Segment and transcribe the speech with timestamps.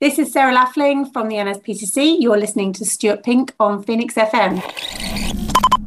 [0.00, 2.18] This is Sarah Laffling from the NSPCC.
[2.20, 4.62] You're listening to Stuart Pink on Phoenix FM.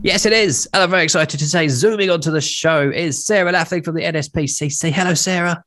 [0.04, 0.68] Yes, it is.
[0.74, 4.02] And I'm very excited to say, zooming onto the show is Sarah Laffling from the
[4.02, 4.92] NSPCC.
[4.92, 5.64] Hello, Sarah.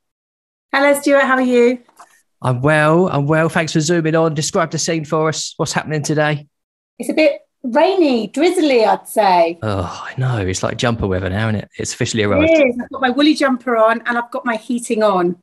[0.74, 1.22] Hello, Stuart.
[1.22, 1.78] How are you?
[2.42, 3.08] I'm well.
[3.08, 3.48] I'm well.
[3.48, 4.34] Thanks for zooming on.
[4.34, 5.54] Describe the scene for us.
[5.56, 6.46] What's happening today?
[6.98, 9.58] It's a bit rainy, drizzly, I'd say.
[9.62, 10.36] Oh, I know.
[10.36, 11.70] It's like jumper weather now, isn't it?
[11.78, 12.50] It's officially arrived.
[12.50, 12.76] It is.
[12.78, 15.42] I've got my woolly jumper on and I've got my heating on.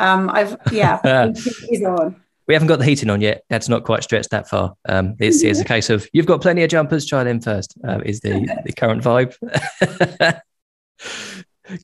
[0.00, 0.98] Um, I've yeah,
[1.70, 2.20] is on.
[2.50, 3.44] We haven't got the heating on yet.
[3.48, 4.74] That's not quite stretched that far.
[4.88, 7.06] Um, it's, it's a case of you've got plenty of jumpers.
[7.06, 7.76] Try them first.
[7.86, 9.36] Uh, is the the current vibe.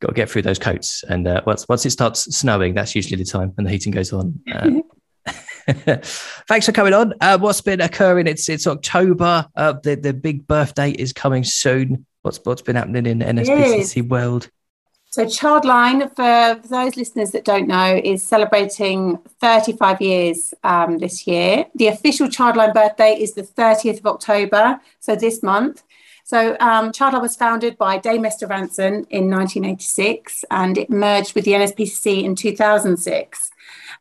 [0.01, 3.15] got to get through those coats, and uh, once once it starts snowing, that's usually
[3.15, 4.41] the time when the heating goes on.
[4.53, 4.81] Uh,
[6.49, 7.15] Thanks for coming on.
[7.21, 8.27] Uh, what's been occurring?
[8.27, 9.47] It's it's October.
[9.55, 12.07] Uh, the the big birthday is coming soon.
[12.23, 14.51] What's what's been happening in NSPCC world?
[15.17, 21.65] So Childline, for those listeners that don't know, is celebrating 35 years um, this year.
[21.75, 25.85] The official Childline birthday is the 30th of October, so this month.
[26.25, 31.47] So um, Childline was founded by Dame Esther Rantzen in 1986, and it merged with
[31.47, 33.51] the NSPCC in 2006.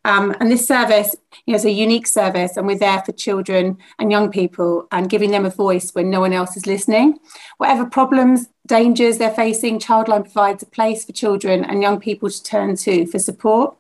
[0.06, 1.16] Um, and this service
[1.48, 5.10] you know, is a unique service, and we're there for children and young people and
[5.10, 7.18] giving them a voice when no one else is listening.
[7.58, 12.44] Whatever problems, dangers they're facing, Childline provides a place for children and young people to
[12.44, 13.76] turn to for support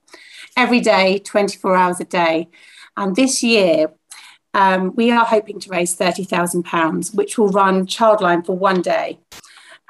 [0.57, 2.49] every day, 24 hours a day.
[2.97, 3.91] And this year,
[4.55, 9.19] um, we are hoping to raise £30,000, which will run Childline for one day.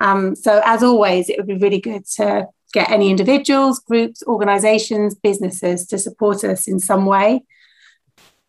[0.01, 5.15] Um, so, as always, it would be really good to get any individuals, groups, organizations,
[5.15, 7.41] businesses to support us in some way.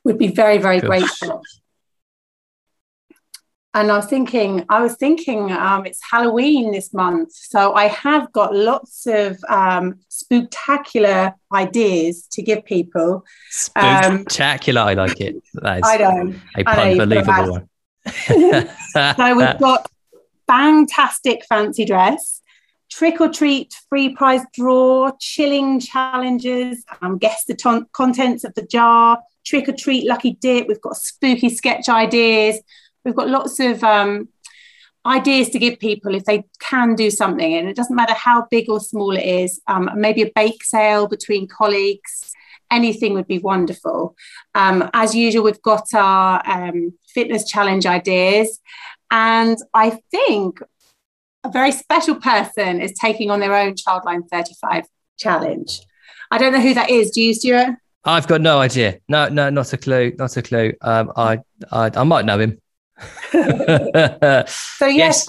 [0.05, 0.91] We'd be very, very cool.
[0.91, 1.43] grateful.
[3.73, 7.33] And I was thinking, I was thinking um, it's Halloween this month.
[7.35, 13.23] So I have got lots of um, spectacular ideas to give people.
[13.51, 15.37] Spectacular, um, I like it.
[15.55, 16.35] That is I know.
[16.57, 17.69] A unbelievable one.
[19.05, 19.91] so we've got
[20.49, 22.43] fantastic fancy dress
[22.97, 28.63] trick or treat, free prize draw, chilling challenges, um, guess the ton- contents of the
[28.63, 30.67] jar, trick or treat, lucky dip.
[30.67, 32.59] We've got spooky sketch ideas.
[33.05, 34.29] We've got lots of um,
[35.05, 37.55] ideas to give people if they can do something.
[37.55, 41.07] And it doesn't matter how big or small it is, um, maybe a bake sale
[41.07, 42.33] between colleagues.
[42.71, 44.17] Anything would be wonderful.
[44.55, 48.59] Um, as usual, we've got our um, fitness challenge ideas.
[49.11, 50.61] And I think
[51.47, 54.85] a very special person is taking on their own Childline 35
[55.19, 55.81] challenge.
[56.31, 57.11] I don't know who that is.
[57.13, 57.77] Do you, Stuart?
[58.05, 58.99] I've got no idea.
[59.09, 60.13] No, no, not a clue.
[60.19, 60.73] Not a clue.
[60.81, 61.39] Um, I,
[61.71, 62.61] I, I might know him.
[63.33, 65.27] so yes,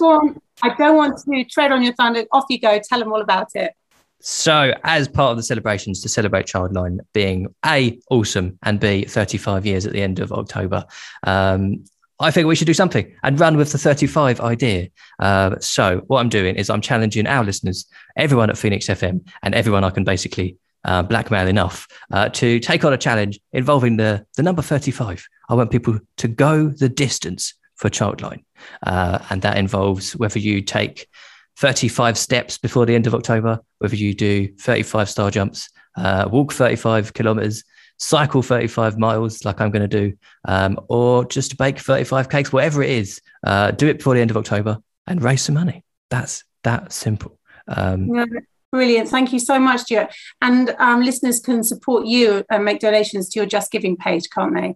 [0.62, 2.24] I don't want to tread on your thunder.
[2.32, 2.80] Off you go.
[2.80, 3.72] Tell them all about it.
[4.20, 9.64] So, as part of the celebrations to celebrate Childline being A, awesome, and B, 35
[9.64, 10.84] years at the end of October,
[11.22, 11.84] um,
[12.20, 14.88] I think we should do something and run with the 35 idea.
[15.20, 17.86] Uh, so what I'm doing is I'm challenging our listeners,
[18.16, 22.84] everyone at Phoenix FM, and everyone I can basically uh, blackmail enough uh, to take
[22.84, 25.26] on a challenge involving the the number 35.
[25.48, 28.44] I want people to go the distance for Childline,
[28.84, 31.08] uh, and that involves whether you take
[31.58, 36.52] 35 steps before the end of October, whether you do 35 star jumps, uh, walk
[36.52, 37.64] 35 kilometers,
[37.98, 40.16] cycle 35 miles like I'm going to do,
[40.46, 44.30] um, or just bake 35 cakes, whatever it is, uh, do it before the end
[44.30, 45.84] of October and raise some money.
[46.10, 47.38] That's that simple.
[47.66, 48.24] Um, yeah,
[48.70, 49.08] brilliant.
[49.08, 50.14] Thank you so much, Stuart.
[50.40, 54.54] And um, listeners can support you and make donations to your Just Giving page, can't
[54.54, 54.74] they?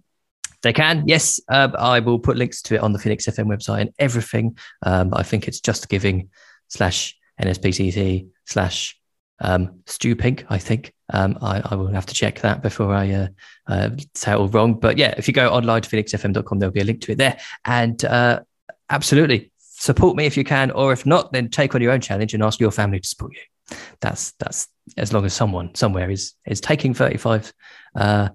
[0.62, 1.40] They can, yes.
[1.48, 4.56] Uh, I will put links to it on the Phoenix FM website and everything.
[4.84, 6.30] Um, I think it's just giving
[6.68, 8.96] slash NSPCC slash
[9.40, 10.94] um, Stu Pink, I think.
[11.12, 13.26] Um, I, I, will have to check that before I uh,
[13.66, 14.74] uh, say it all wrong.
[14.74, 17.38] But yeah, if you go online to phoenixfm.com, there'll be a link to it there.
[17.64, 18.40] And uh,
[18.88, 22.34] absolutely support me if you can, or if not, then take on your own challenge
[22.34, 23.76] and ask your family to support you.
[24.00, 27.52] That's that's as long as someone somewhere is is taking 35
[27.96, 28.28] uh,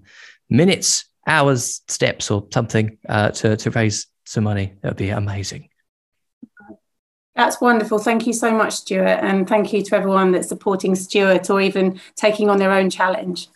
[0.49, 4.73] minutes, hours, steps, or something uh, to to raise some money.
[4.81, 5.69] That would be amazing.
[7.37, 7.99] That's wonderful.
[7.99, 9.19] Thank you so much, Stuart.
[9.21, 13.47] And thank you to everyone that's supporting Stuart or even taking on their own challenge.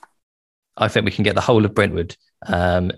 [0.77, 2.91] I think we can get the whole of Brentwood um,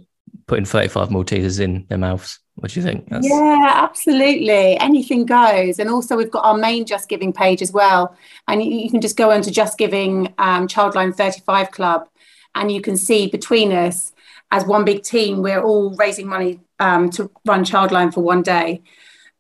[0.46, 2.38] putting 35 Maltesers in their mouths.
[2.56, 3.08] What do you think?
[3.08, 3.26] That's...
[3.28, 4.78] Yeah, absolutely.
[4.78, 5.80] Anything goes.
[5.80, 8.16] And also, we've got our main Just Giving page as well.
[8.50, 12.10] And you, can just go onto Just Giving um, Childline 35 Club
[12.56, 14.12] and you can see between us
[14.52, 18.84] as one big team, we're all raising money um, to run Childline for one day.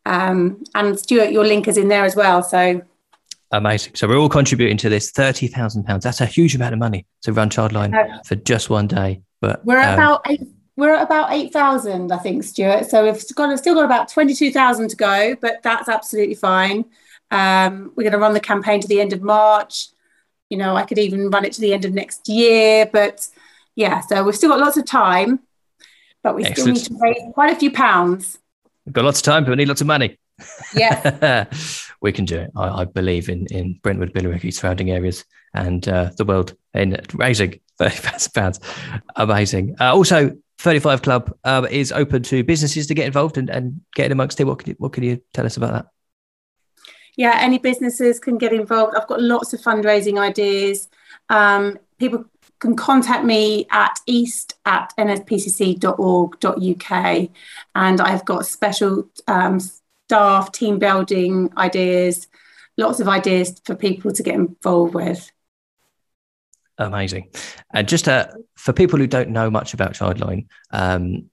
[0.05, 2.43] Um, and Stuart, your link is in there as well.
[2.43, 2.81] So
[3.51, 3.95] amazing.
[3.95, 6.03] So we're all contributing to this thirty thousand pounds.
[6.03, 9.21] That's a huge amount of money to run Childline for just one day.
[9.39, 10.41] But we're um, about eight,
[10.75, 12.89] we're at about eight thousand, I think, Stuart.
[12.89, 16.85] So we've got still got about twenty two thousand to go, but that's absolutely fine.
[17.31, 19.87] Um, we're going to run the campaign to the end of March.
[20.49, 23.27] You know, I could even run it to the end of next year, but
[23.75, 25.39] yeah, so we've still got lots of time,
[26.21, 26.77] but we Excellent.
[26.77, 28.37] still need to raise quite a few pounds.
[28.85, 30.19] We've got lots of time, but we need lots of money.
[30.75, 31.45] Yeah,
[32.01, 32.51] we can do it.
[32.55, 37.59] I, I, believe in in Brentwood, Billericay, surrounding areas, and uh, the world in raising
[37.77, 38.59] thirty thousand pounds.
[39.15, 39.75] Amazing.
[39.79, 43.81] Uh, also, thirty five Club uh, is open to businesses to get involved and, and
[43.95, 44.45] get in amongst it.
[44.45, 45.85] What can you, what can you tell us about that?
[47.15, 48.95] Yeah, any businesses can get involved.
[48.95, 50.89] I've got lots of fundraising ideas.
[51.29, 52.25] Um, people
[52.63, 55.89] can contact me at east at nspcc.org.uk
[57.75, 62.27] and I've got special um, staff, team building ideas,
[62.77, 65.29] lots of ideas for people to get involved with.
[66.77, 67.31] Amazing.
[67.73, 71.29] And just uh, for people who don't know much about Childline, um,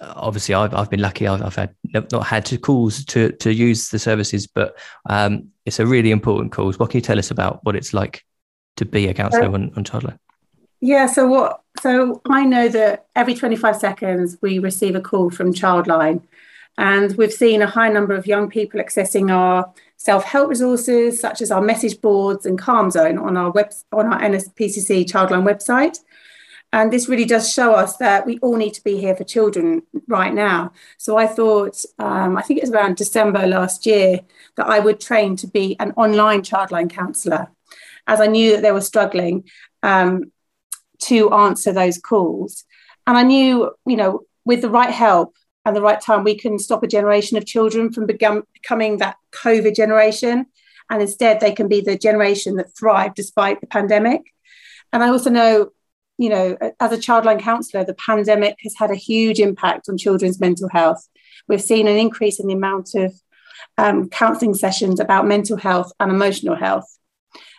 [0.00, 1.28] obviously I've, I've been lucky.
[1.28, 4.78] I've, I've, had not had to calls to, to use the services, but
[5.10, 6.78] um, it's a really important cause.
[6.78, 8.24] What can you tell us about what it's like
[8.78, 10.16] to be a counsellor on, on Childline?
[10.80, 11.62] Yeah, so what?
[11.80, 16.22] So I know that every 25 seconds we receive a call from Childline,
[16.78, 21.50] and we've seen a high number of young people accessing our self-help resources, such as
[21.50, 25.98] our message boards and Calm Zone on our web on our NSPCC Childline website.
[26.72, 29.82] And this really does show us that we all need to be here for children
[30.06, 30.72] right now.
[30.98, 34.20] So I thought, um, I think it was around December last year,
[34.56, 37.50] that I would train to be an online childline counsellor,
[38.06, 39.44] as I knew that they were struggling.
[39.82, 40.30] Um,
[41.00, 42.64] to answer those calls.
[43.06, 46.58] And I knew, you know, with the right help and the right time, we can
[46.58, 50.46] stop a generation of children from becoming that COVID generation.
[50.90, 54.22] And instead, they can be the generation that thrived despite the pandemic.
[54.92, 55.70] And I also know,
[56.18, 60.40] you know, as a childline counsellor, the pandemic has had a huge impact on children's
[60.40, 61.06] mental health.
[61.48, 63.14] We've seen an increase in the amount of
[63.78, 66.86] um, counselling sessions about mental health and emotional health.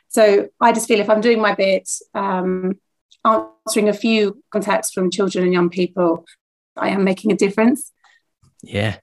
[0.09, 2.79] So I just feel if I'm doing my bit, um,
[3.25, 6.25] answering a few contacts from children and young people,
[6.75, 7.91] I am making a difference.
[8.61, 8.97] Yeah.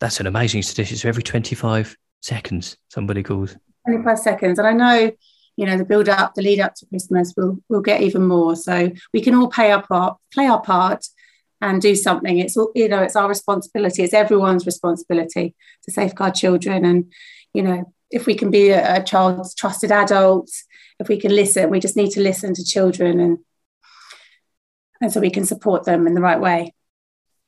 [0.00, 0.98] That's an amazing statistic.
[0.98, 3.56] So every 25 seconds, somebody calls.
[3.86, 4.58] 25 seconds.
[4.58, 5.12] And I know,
[5.56, 8.56] you know, the build up, the lead up to Christmas, we'll, we'll get even more.
[8.56, 11.06] So we can all play our part, play our part
[11.60, 12.38] and do something.
[12.38, 14.02] It's all, you know, it's our responsibility.
[14.02, 15.54] It's everyone's responsibility
[15.84, 16.84] to safeguard children.
[16.84, 17.12] And,
[17.52, 20.50] you know, if we can be a, a child's trusted adult,
[21.04, 23.38] if we can listen, we just need to listen to children and
[25.00, 26.72] and so we can support them in the right way.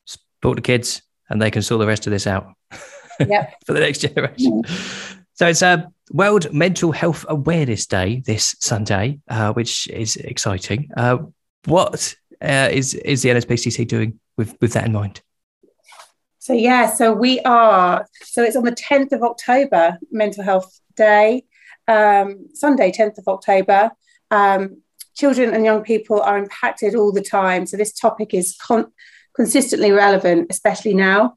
[0.04, 1.00] Support the kids
[1.30, 2.52] and they can sort the rest of this out
[3.20, 3.54] yep.
[3.64, 4.62] for the next generation.
[4.62, 5.20] Mm-hmm.
[5.34, 10.90] So it's a World Mental Health Awareness Day this Sunday, uh, which is exciting.
[10.96, 11.18] Uh,
[11.64, 15.22] what uh, is is the NSPCC doing with, with that in mind?
[16.40, 18.06] So yeah, so we are.
[18.22, 21.44] So it's on the 10th of October, Mental Health Day
[21.88, 23.90] um, Sunday, 10th of October.
[24.30, 24.82] Um,
[25.16, 27.66] children and young people are impacted all the time.
[27.66, 28.92] So this topic is con-
[29.34, 31.36] consistently relevant, especially now.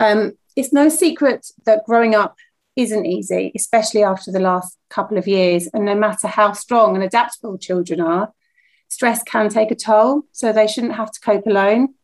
[0.00, 2.36] Um, it's no secret that growing up
[2.76, 5.66] isn't easy, especially after the last couple of years.
[5.68, 8.32] And no matter how strong and adaptable children are,
[8.88, 10.22] stress can take a toll.
[10.32, 11.94] So they shouldn't have to cope alone.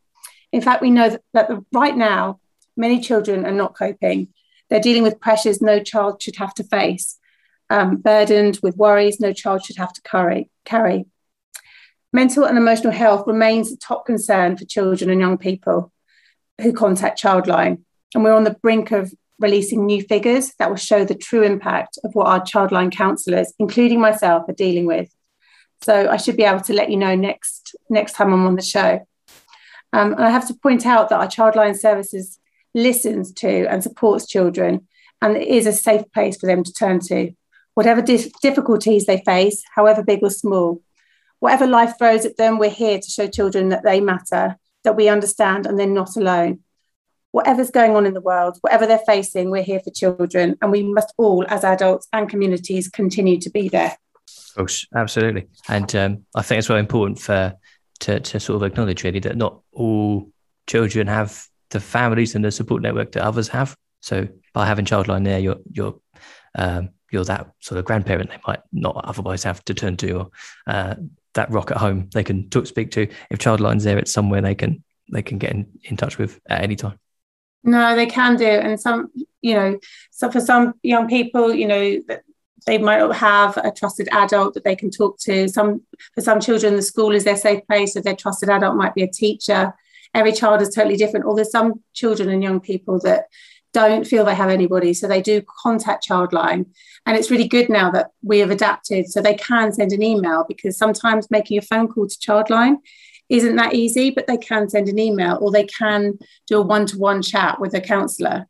[0.50, 2.40] In fact, we know that, that right now,
[2.76, 4.28] many children are not coping.
[4.70, 7.18] They're dealing with pressures no child should have to face
[7.72, 11.06] um, burdened with worries no child should have to carry, carry.
[12.12, 15.90] Mental and emotional health remains a top concern for children and young people
[16.60, 17.82] who contact Childline.
[18.14, 21.98] And we're on the brink of releasing new figures that will show the true impact
[22.04, 25.08] of what our Childline counsellors, including myself, are dealing with.
[25.80, 28.62] So I should be able to let you know next, next time I'm on the
[28.62, 29.06] show.
[29.94, 32.38] Um, and I have to point out that our Childline Services
[32.74, 34.86] listens to and supports children,
[35.22, 37.32] and it is a safe place for them to turn to
[37.74, 40.82] whatever dif- difficulties they face, however big or small.
[41.40, 45.08] Whatever life throws at them, we're here to show children that they matter, that we
[45.08, 46.60] understand, and they're not alone.
[47.32, 50.82] Whatever's going on in the world, whatever they're facing, we're here for children, and we
[50.82, 53.96] must all, as adults and communities, continue to be there.
[54.28, 55.48] Of course, absolutely.
[55.68, 57.54] And um, I think it's very important for
[58.00, 60.30] to, to sort of acknowledge really that not all
[60.66, 63.76] children have the families and the support network that others have.
[64.00, 65.98] So by having Childline there, you're you're
[66.54, 70.30] um, you're that sort of grandparent they might not otherwise have to turn to or
[70.66, 70.94] uh,
[71.34, 74.54] that rock at home they can talk speak to if childline's there it's somewhere they
[74.54, 76.98] can they can get in, in touch with at any time
[77.64, 79.08] no they can do and some
[79.40, 79.78] you know
[80.10, 82.00] so for some young people you know
[82.66, 85.48] they might not have a trusted adult that they can talk to.
[85.48, 85.82] Some
[86.14, 89.02] for some children, the school is their safe place, so their trusted adult might be
[89.02, 89.74] a teacher.
[90.14, 91.26] Every child is totally different.
[91.26, 93.26] Although some children and young people that
[93.72, 96.66] don't feel they have anybody, so they do contact Childline.
[97.06, 100.44] And it's really good now that we have adapted, so they can send an email
[100.48, 102.76] because sometimes making a phone call to Childline
[103.28, 107.22] isn't that easy, but they can send an email or they can do a one-to-one
[107.22, 108.46] chat with a counsellor.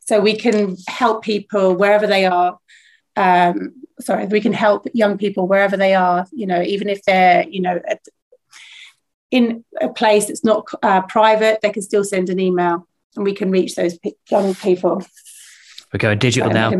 [0.00, 2.58] So we can help people wherever they are
[3.16, 7.46] um, sorry, we can help young people wherever they are, you know, even if they're,
[7.48, 7.80] you know,
[9.30, 13.34] in a place that's not uh, private, they can still send an email and we
[13.34, 13.98] can reach those
[14.30, 15.02] young people.
[15.92, 16.72] We're going digital now.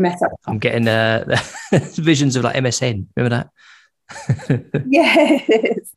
[0.45, 1.39] I'm getting uh,
[1.71, 3.07] visions of like MSN.
[3.15, 3.49] Remember
[4.29, 4.83] that?
[4.87, 5.91] yes.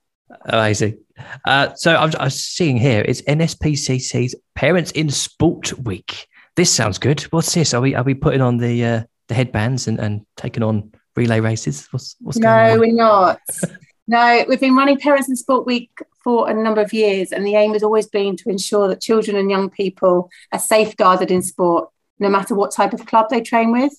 [0.47, 0.99] Amazing.
[1.45, 6.29] Uh, so I'm, I'm, seeing here it's NSPCC's Parents in Sport Week.
[6.55, 7.23] This sounds good.
[7.33, 7.75] What's this?
[7.75, 11.41] Are we are we putting on the uh, the headbands and, and taking on relay
[11.41, 11.89] races?
[11.91, 13.41] What's, what's no, we're not.
[14.07, 15.91] no, we've been running Parents in Sport Week
[16.23, 19.37] for a number of years, and the aim has always been to ensure that children
[19.37, 23.73] and young people are safeguarded in sport, no matter what type of club they train
[23.73, 23.93] with.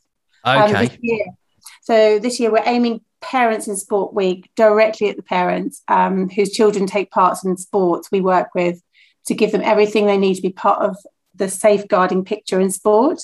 [0.45, 0.75] Okay.
[0.75, 1.25] Um, this year,
[1.81, 6.51] so this year we're aiming Parents in Sport Week directly at the parents um, whose
[6.51, 8.81] children take part in sports we work with
[9.25, 10.95] to give them everything they need to be part of
[11.35, 13.19] the safeguarding picture in sport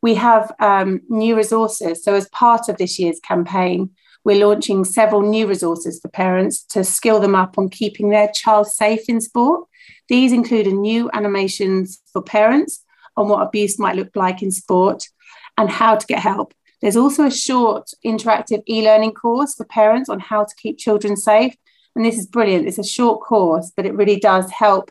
[0.00, 2.04] we have um, new resources.
[2.04, 3.90] So, as part of this year's campaign,
[4.24, 8.66] we're launching several new resources for parents to skill them up on keeping their child
[8.66, 9.66] safe in sport.
[10.08, 12.84] These include a new animations for parents
[13.16, 15.04] on what abuse might look like in sport
[15.56, 16.54] and how to get help.
[16.80, 21.16] There's also a short interactive e learning course for parents on how to keep children
[21.16, 21.56] safe.
[21.96, 22.68] And this is brilliant.
[22.68, 24.90] It's a short course, but it really does help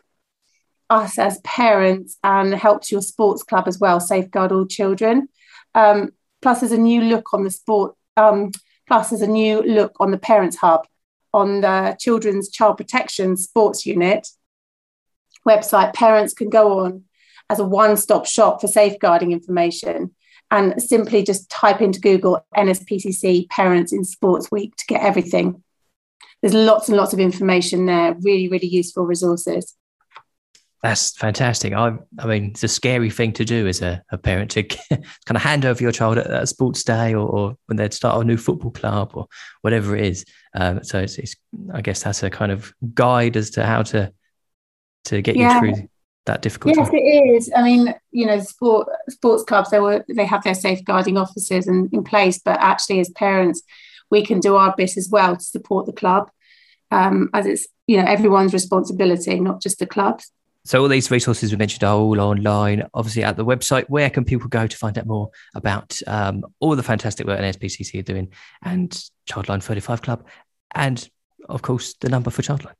[0.90, 5.28] us as parents and helps your sports club as well safeguard all children.
[5.74, 7.94] Um, plus, there's a new look on the sport.
[8.16, 8.52] Um,
[8.88, 10.86] plus, there's a new look on the Parents Hub
[11.32, 14.26] on the Children's Child Protection Sports Unit
[15.46, 15.94] website.
[15.94, 17.04] Parents can go on
[17.50, 20.14] as a one-stop shop for safeguarding information
[20.50, 25.62] and simply just type into Google NSPCC Parents in Sports Week to get everything.
[26.40, 29.74] There's lots and lots of information there, really, really useful resources.
[30.82, 31.72] That's fantastic.
[31.72, 35.02] I, I mean, it's a scary thing to do as a, a parent to kind
[35.30, 38.24] of hand over your child at a sports day or, or when they start a
[38.24, 39.26] new football club or
[39.62, 40.24] whatever it is.
[40.54, 41.34] Um, so it's, it's,
[41.74, 44.12] I guess that's a kind of guide as to how to
[45.06, 45.54] to get yeah.
[45.54, 45.88] you through
[46.26, 46.76] that difficult.
[46.76, 47.50] Yes, it is.
[47.56, 51.88] I mean, you know, sport sports clubs they were they have their safeguarding officers in,
[51.92, 53.62] in place, but actually, as parents,
[54.10, 56.30] we can do our bit as well to support the club,
[56.92, 60.30] um, as it's you know everyone's responsibility, not just the clubs.
[60.68, 63.88] So all these resources we mentioned are all online, obviously at the website.
[63.88, 68.00] Where can people go to find out more about um, all the fantastic work NSPCC
[68.00, 68.28] are doing
[68.62, 68.90] and
[69.26, 70.26] Childline 35 Club
[70.74, 71.08] and,
[71.48, 72.74] of course, the number for Childline?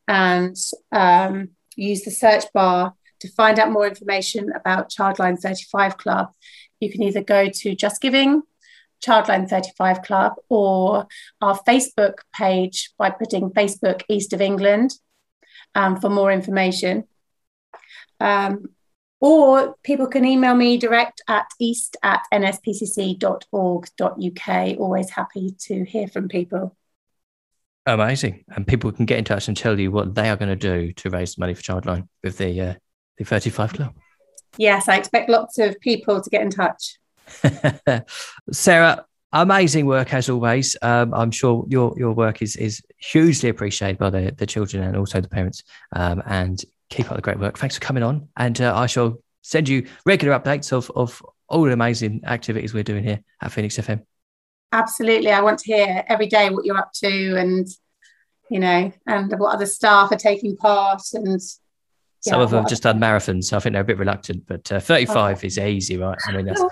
[0.06, 0.58] and
[0.92, 6.30] um, use the search bar to find out more information about Childline 35 Club,
[6.80, 8.44] you can either go to Just Giving,
[9.06, 11.08] Childline 35 Club, or
[11.42, 14.94] our Facebook page by putting Facebook East of England
[15.76, 17.06] um, for more information.
[18.20, 18.70] Um,
[19.22, 23.20] or people can email me direct at east at nspcc.org.uk.
[24.80, 26.76] Always happy to hear from people.
[27.86, 28.46] Amazing.
[28.50, 30.94] And people can get in touch and tell you what they are going to do
[30.94, 32.76] to raise money for Childline with the uh,
[33.20, 33.96] the 35 Club?
[34.58, 36.98] Yes, I expect lots of people to get in touch.
[38.52, 40.76] Sarah, amazing work as always.
[40.82, 44.98] Um, I'm sure your your work is is hugely appreciated by the, the children and
[44.98, 45.64] also the parents.
[45.96, 46.60] Um, and
[46.90, 47.58] keep up the great work.
[47.58, 48.28] Thanks for coming on.
[48.36, 52.84] And uh, I shall send you regular updates of, of all the amazing activities we're
[52.84, 54.04] doing here at Phoenix FM.
[54.72, 55.32] Absolutely.
[55.32, 57.68] I want to hear every day what you're up to and,
[58.50, 61.42] you know, and what other staff are taking part and
[62.22, 64.46] some yeah, of them have just done marathons, so I think they're a bit reluctant.
[64.46, 65.48] But uh, 35 oh.
[65.48, 66.18] is easy, right?
[66.26, 66.64] I mean, that's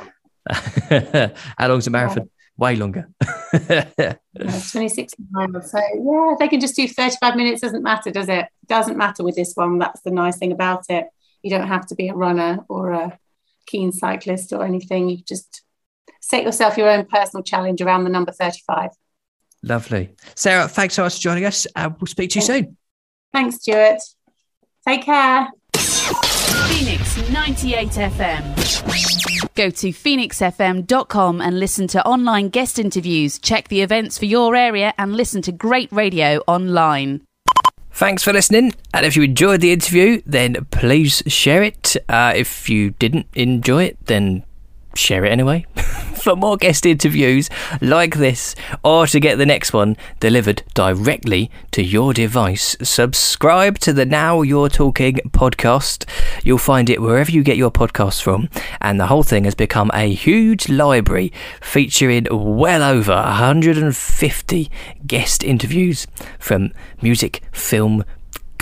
[1.58, 2.24] how long's a marathon?
[2.24, 2.32] Yeah.
[2.58, 3.08] Way longer.
[3.70, 5.72] yeah, 26 miles.
[5.72, 7.62] So yeah, they can just do 35 minutes.
[7.62, 8.48] Doesn't matter, does it?
[8.66, 9.78] Doesn't matter with this one.
[9.78, 11.08] That's the nice thing about it.
[11.44, 13.20] You don't have to be a runner or a
[13.68, 15.08] keen cyclist or anything.
[15.08, 15.62] You just
[16.20, 18.90] set yourself your own personal challenge around the number 35.
[19.62, 20.16] Lovely.
[20.34, 21.68] Sarah, thanks so much for joining us.
[21.76, 22.78] Uh, we'll speak to you soon.
[23.34, 24.00] Thanks, Stuart.
[24.88, 25.50] Take care.
[25.76, 29.54] Phoenix 98 FM.
[29.54, 34.94] Go to phoenixfm.com and listen to online guest interviews, check the events for your area,
[34.98, 37.20] and listen to great radio online.
[37.92, 38.72] Thanks for listening.
[38.94, 41.98] And if you enjoyed the interview, then please share it.
[42.08, 44.46] Uh, if you didn't enjoy it, then
[44.98, 45.66] share it anyway.
[46.18, 47.50] For more guest interviews
[47.80, 53.94] like this, or to get the next one delivered directly to your device, subscribe to
[53.94, 56.06] the Now You're Talking podcast.
[56.44, 58.50] You'll find it wherever you get your podcasts from,
[58.82, 64.72] and the whole thing has become a huge library featuring well over 150
[65.06, 66.08] guest interviews
[66.40, 68.04] from music, film,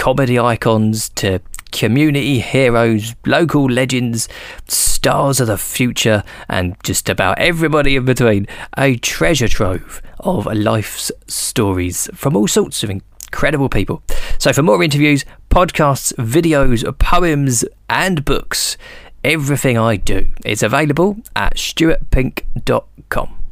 [0.05, 1.39] comedy icons to
[1.71, 4.29] community heroes, local legends,
[4.67, 8.45] stars of the future, and just about everybody in between.
[8.77, 14.03] A treasure trove of life's stories from all sorts of incredible people.
[14.37, 18.77] So, for more interviews, podcasts, videos, poems, and books,
[19.23, 23.44] everything I do is available at stuartpink.com.